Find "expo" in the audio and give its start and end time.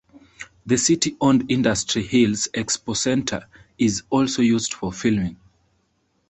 2.55-2.97